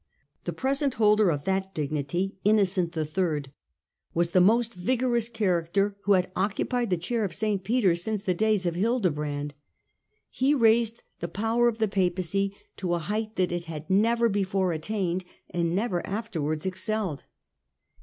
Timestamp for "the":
0.45-0.51, 4.31-4.41, 6.89-6.97, 8.23-8.33, 11.19-11.27, 11.77-11.87